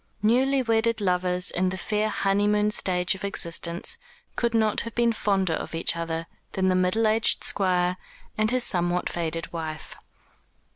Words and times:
Newly 0.23 0.63
wedded 0.63 0.99
lovers 0.99 1.51
in 1.51 1.69
the 1.69 1.77
fair 1.77 2.09
honeymoon 2.09 2.71
stage 2.71 3.13
of 3.13 3.23
existence 3.23 3.99
could 4.35 4.55
not 4.55 4.81
have 4.81 4.95
been 4.95 5.13
fonder 5.13 5.53
of 5.53 5.75
each 5.75 5.95
other 5.95 6.25
than 6.53 6.69
the 6.69 6.75
middle 6.75 7.05
aged 7.07 7.43
Squire 7.43 7.97
and 8.35 8.49
his 8.49 8.63
somewhat 8.63 9.11
faded 9.11 9.53
wife. 9.53 9.95